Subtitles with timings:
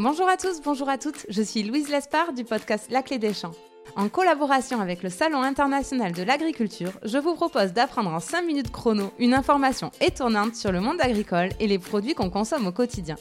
[0.00, 3.34] Bonjour à tous, bonjour à toutes, je suis Louise Lespard du podcast La Clé des
[3.34, 3.50] Champs.
[3.96, 8.70] En collaboration avec le Salon international de l'agriculture, je vous propose d'apprendre en 5 minutes
[8.70, 13.16] chrono une information étonnante sur le monde agricole et les produits qu'on consomme au quotidien.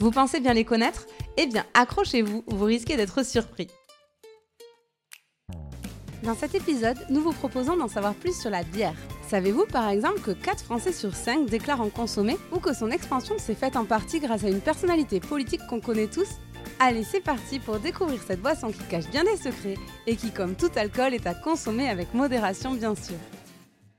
[0.00, 1.06] Vous pensez bien les connaître?
[1.36, 3.68] Eh bien, accrochez-vous, vous risquez d'être surpris.
[6.24, 8.96] Dans cet épisode, nous vous proposons d'en savoir plus sur la bière.
[9.30, 13.38] Savez-vous par exemple que 4 Français sur 5 déclarent en consommer ou que son expansion
[13.38, 16.26] s'est faite en partie grâce à une personnalité politique qu'on connaît tous?
[16.80, 19.76] Allez, c'est parti pour découvrir cette boisson qui cache bien des secrets
[20.08, 23.14] et qui, comme tout alcool, est à consommer avec modération bien sûr.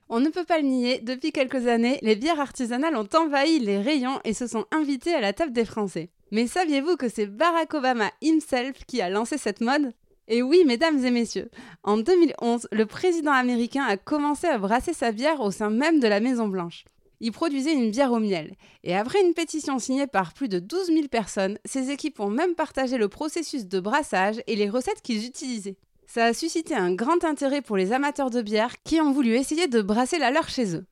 [0.10, 3.80] On ne peut pas le nier, depuis quelques années, les bières artisanales ont envahi les
[3.80, 6.10] rayons et se sont invitées à la table des Français.
[6.32, 9.94] Mais saviez-vous que c'est Barack Obama himself qui a lancé cette mode?
[10.32, 11.52] Et oui, mesdames et messieurs,
[11.84, 16.08] en 2011, le président américain a commencé à brasser sa bière au sein même de
[16.08, 16.86] la Maison Blanche.
[17.20, 18.56] Il produisait une bière au miel.
[18.86, 22.56] Et après une pétition signée par plus de 12 000 personnes, ses équipes ont même
[22.56, 25.76] partagé le processus de brassage et les recettes qu'ils utilisaient.
[26.08, 29.68] Ça a suscité un grand intérêt pour les amateurs de bière qui ont voulu essayer
[29.68, 30.86] de brasser la leur chez eux.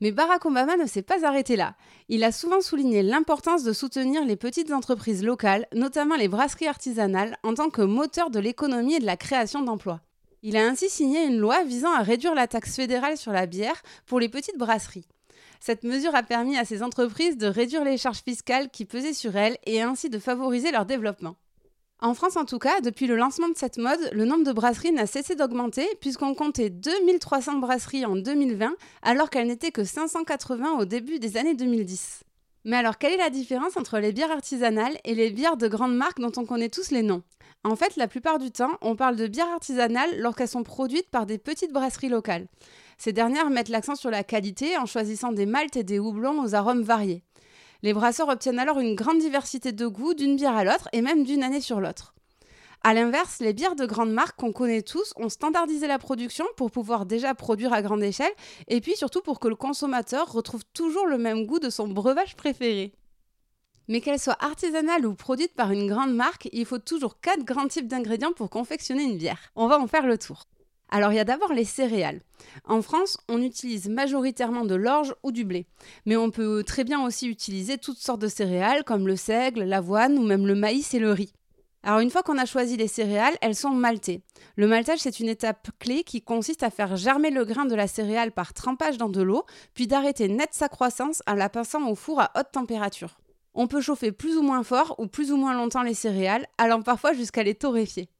[0.00, 1.74] Mais Barack Obama ne s'est pas arrêté là.
[2.08, 7.36] Il a souvent souligné l'importance de soutenir les petites entreprises locales, notamment les brasseries artisanales,
[7.42, 10.00] en tant que moteur de l'économie et de la création d'emplois.
[10.42, 13.82] Il a ainsi signé une loi visant à réduire la taxe fédérale sur la bière
[14.06, 15.06] pour les petites brasseries.
[15.60, 19.36] Cette mesure a permis à ces entreprises de réduire les charges fiscales qui pesaient sur
[19.36, 21.36] elles et ainsi de favoriser leur développement.
[22.02, 24.92] En France en tout cas, depuis le lancement de cette mode, le nombre de brasseries
[24.92, 30.86] n'a cessé d'augmenter puisqu'on comptait 2300 brasseries en 2020 alors qu'elles n'étaient que 580 au
[30.86, 32.20] début des années 2010.
[32.64, 35.94] Mais alors quelle est la différence entre les bières artisanales et les bières de grandes
[35.94, 37.22] marques dont on connaît tous les noms?
[37.64, 41.26] En fait, la plupart du temps, on parle de bières artisanales lorsqu'elles sont produites par
[41.26, 42.46] des petites brasseries locales.
[42.96, 46.54] Ces dernières mettent l'accent sur la qualité en choisissant des maltes et des houblons aux
[46.54, 47.22] arômes variés.
[47.82, 51.24] Les brasseurs obtiennent alors une grande diversité de goûts d'une bière à l'autre et même
[51.24, 52.14] d'une année sur l'autre.
[52.82, 56.70] A l'inverse, les bières de grandes marques qu'on connaît tous ont standardisé la production pour
[56.70, 58.32] pouvoir déjà produire à grande échelle
[58.68, 62.36] et puis surtout pour que le consommateur retrouve toujours le même goût de son breuvage
[62.36, 62.92] préféré.
[63.88, 67.68] Mais qu'elle soit artisanale ou produite par une grande marque, il faut toujours quatre grands
[67.68, 69.50] types d'ingrédients pour confectionner une bière.
[69.56, 70.46] On va en faire le tour.
[70.90, 72.20] Alors il y a d'abord les céréales.
[72.64, 75.66] En France, on utilise majoritairement de l'orge ou du blé,
[76.04, 80.18] mais on peut très bien aussi utiliser toutes sortes de céréales comme le seigle, l'avoine
[80.18, 81.32] ou même le maïs et le riz.
[81.82, 84.22] Alors une fois qu'on a choisi les céréales, elles sont maltées.
[84.56, 87.86] Le maltage, c'est une étape clé qui consiste à faire germer le grain de la
[87.86, 91.94] céréale par trempage dans de l'eau, puis d'arrêter net sa croissance en la passant au
[91.94, 93.18] four à haute température.
[93.54, 96.82] On peut chauffer plus ou moins fort ou plus ou moins longtemps les céréales, allant
[96.82, 98.10] parfois jusqu'à les torréfier.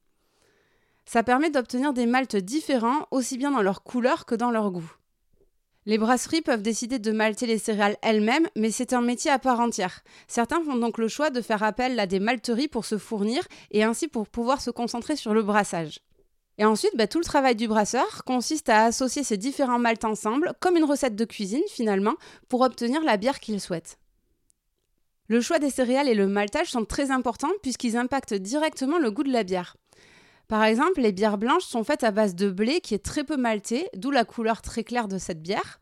[1.05, 4.91] Ça permet d'obtenir des maltes différents aussi bien dans leur couleur que dans leur goût.
[5.87, 9.59] Les brasseries peuvent décider de malter les céréales elles-mêmes, mais c'est un métier à part
[9.59, 10.03] entière.
[10.27, 13.83] Certains font donc le choix de faire appel à des malteries pour se fournir et
[13.83, 15.99] ainsi pour pouvoir se concentrer sur le brassage.
[16.59, 20.53] Et ensuite, bah, tout le travail du brasseur consiste à associer ces différents maltes ensemble,
[20.59, 22.13] comme une recette de cuisine finalement,
[22.47, 23.97] pour obtenir la bière qu'il souhaite.
[25.27, 29.23] Le choix des céréales et le maltage sont très importants puisqu'ils impactent directement le goût
[29.23, 29.77] de la bière.
[30.51, 33.37] Par exemple, les bières blanches sont faites à base de blé qui est très peu
[33.37, 35.79] malté, d'où la couleur très claire de cette bière.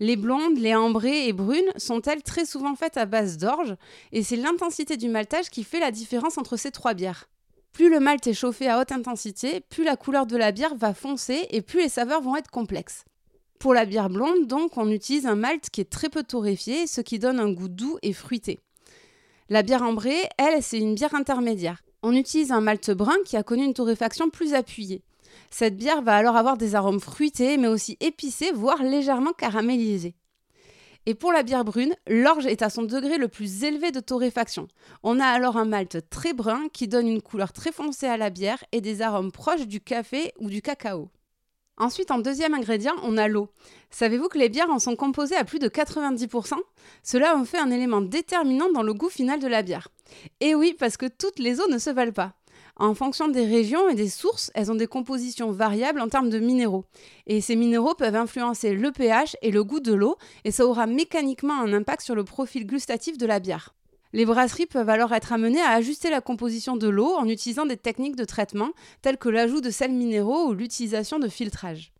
[0.00, 3.76] Les blondes, les ambrées et brunes sont elles très souvent faites à base d'orge,
[4.12, 7.28] et c'est l'intensité du maltage qui fait la différence entre ces trois bières.
[7.74, 10.94] Plus le malt est chauffé à haute intensité, plus la couleur de la bière va
[10.94, 13.04] foncer et plus les saveurs vont être complexes.
[13.58, 17.02] Pour la bière blonde, donc, on utilise un malt qui est très peu torréfié, ce
[17.02, 18.58] qui donne un goût doux et fruité.
[19.50, 21.82] La bière ambrée, elle, c'est une bière intermédiaire.
[22.02, 25.02] On utilise un malt brun qui a connu une torréfaction plus appuyée.
[25.50, 30.14] Cette bière va alors avoir des arômes fruités, mais aussi épicés, voire légèrement caramélisés.
[31.06, 34.68] Et pour la bière brune, l'orge est à son degré le plus élevé de torréfaction.
[35.02, 38.30] On a alors un malt très brun qui donne une couleur très foncée à la
[38.30, 41.08] bière et des arômes proches du café ou du cacao.
[41.78, 43.48] Ensuite, en deuxième ingrédient, on a l'eau.
[43.90, 46.54] Savez-vous que les bières en sont composées à plus de 90%
[47.02, 49.88] Cela en fait un élément déterminant dans le goût final de la bière.
[50.40, 52.34] Et oui, parce que toutes les eaux ne se valent pas.
[52.76, 56.38] En fonction des régions et des sources, elles ont des compositions variables en termes de
[56.38, 56.84] minéraux.
[57.26, 60.86] Et ces minéraux peuvent influencer le pH et le goût de l'eau, et ça aura
[60.86, 63.74] mécaniquement un impact sur le profil gustatif de la bière.
[64.12, 67.76] Les brasseries peuvent alors être amenées à ajuster la composition de l'eau en utilisant des
[67.76, 68.70] techniques de traitement
[69.02, 71.92] telles que l'ajout de sels minéraux ou l'utilisation de filtrage.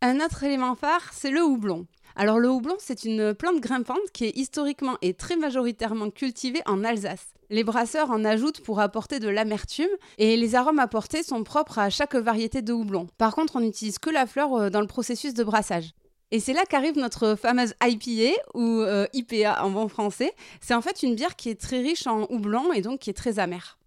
[0.00, 1.86] Un autre élément phare, c'est le houblon.
[2.20, 6.82] Alors le houblon, c'est une plante grimpante qui est historiquement et très majoritairement cultivée en
[6.82, 7.28] Alsace.
[7.48, 9.86] Les brasseurs en ajoutent pour apporter de l'amertume
[10.18, 13.06] et les arômes apportés sont propres à chaque variété de houblon.
[13.18, 15.92] Par contre, on n'utilise que la fleur euh, dans le processus de brassage.
[16.32, 20.32] Et c'est là qu'arrive notre fameuse IPA ou euh, IPA en bon français.
[20.60, 23.14] C'est en fait une bière qui est très riche en houblon et donc qui est
[23.14, 23.78] très amère.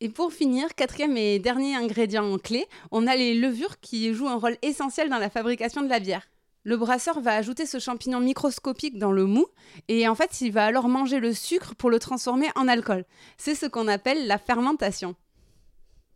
[0.00, 4.38] Et pour finir, quatrième et dernier ingrédient clé, on a les levures qui jouent un
[4.38, 6.28] rôle essentiel dans la fabrication de la bière.
[6.64, 9.46] Le brasseur va ajouter ce champignon microscopique dans le mou
[9.88, 13.04] et en fait il va alors manger le sucre pour le transformer en alcool.
[13.36, 15.14] C'est ce qu'on appelle la fermentation.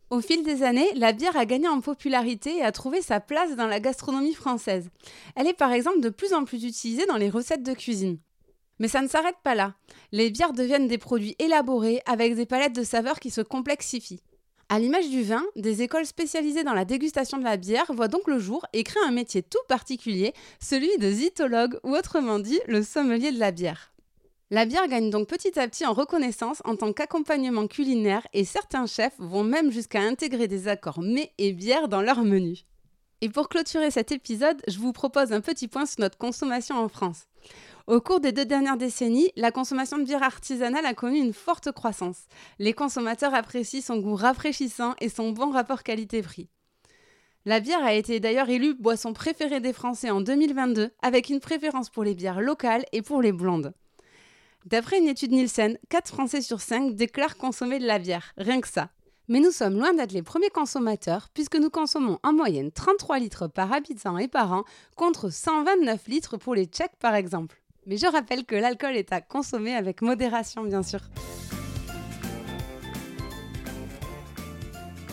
[0.09, 3.55] Au fil des années, la bière a gagné en popularité et a trouvé sa place
[3.55, 4.89] dans la gastronomie française.
[5.35, 8.19] Elle est par exemple de plus en plus utilisée dans les recettes de cuisine.
[8.77, 9.73] Mais ça ne s'arrête pas là.
[10.11, 14.21] Les bières deviennent des produits élaborés avec des palettes de saveurs qui se complexifient.
[14.73, 18.27] À l'image du vin, des écoles spécialisées dans la dégustation de la bière voient donc
[18.27, 22.81] le jour et créent un métier tout particulier, celui de zytologue ou autrement dit le
[22.81, 23.93] sommelier de la bière.
[24.49, 28.87] La bière gagne donc petit à petit en reconnaissance en tant qu'accompagnement culinaire et certains
[28.87, 32.61] chefs vont même jusqu'à intégrer des accords mets et bière dans leur menu.
[33.21, 36.89] Et pour clôturer cet épisode, je vous propose un petit point sur notre consommation en
[36.89, 37.27] France.
[37.85, 41.73] Au cours des deux dernières décennies, la consommation de bière artisanale a connu une forte
[41.73, 42.27] croissance.
[42.57, 46.47] Les consommateurs apprécient son goût rafraîchissant et son bon rapport qualité-prix.
[47.43, 51.89] La bière a été d'ailleurs élue boisson préférée des Français en 2022, avec une préférence
[51.89, 53.73] pour les bières locales et pour les blondes.
[54.65, 58.69] D'après une étude Nielsen, 4 Français sur 5 déclarent consommer de la bière, rien que
[58.69, 58.91] ça.
[59.27, 63.47] Mais nous sommes loin d'être les premiers consommateurs puisque nous consommons en moyenne 33 litres
[63.47, 64.63] par habitant et par an
[64.95, 67.62] contre 129 litres pour les Tchèques par exemple.
[67.85, 70.99] Mais je rappelle que l'alcool est à consommer avec modération bien sûr.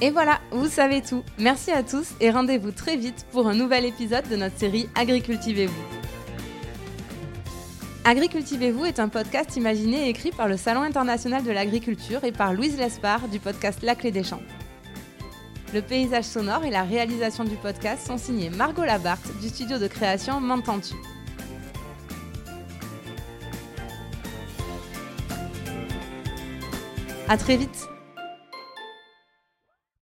[0.02, 1.22] Et voilà, vous savez tout.
[1.38, 5.84] Merci à tous et rendez-vous très vite pour un nouvel épisode de notre série Agricultivez-vous.
[8.05, 12.55] Agricultivez-vous est un podcast imaginé et écrit par le Salon international de l'agriculture et par
[12.55, 14.40] Louise Lespard du podcast La Clé des Champs.
[15.75, 19.87] Le paysage sonore et la réalisation du podcast sont signés Margot Labarthe du studio de
[19.87, 20.94] création M'entends-tu.
[27.30, 27.88] À très vite